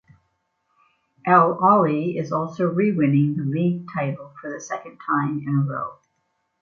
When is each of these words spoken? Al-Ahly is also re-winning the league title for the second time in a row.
Al-Ahly 1.27 2.17
is 2.19 2.31
also 2.31 2.63
re-winning 2.65 3.35
the 3.37 3.43
league 3.43 3.85
title 3.93 4.33
for 4.41 4.51
the 4.51 4.59
second 4.59 4.97
time 5.05 5.43
in 5.47 5.53
a 5.53 5.61
row. 5.61 5.93